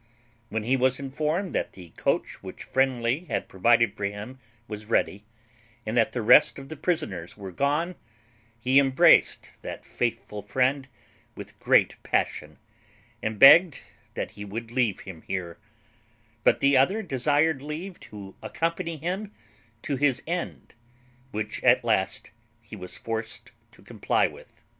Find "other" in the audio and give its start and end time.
16.75-17.03